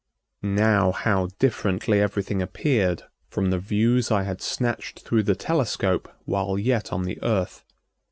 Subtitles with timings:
[0.41, 6.57] Now how differently everything appeared from the views I had snatched through the telescope while
[6.57, 7.63] yet on the Earth.